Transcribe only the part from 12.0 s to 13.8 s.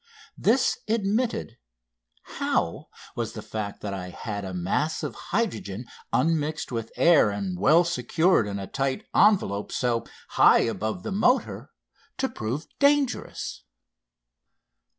to prove dangerous?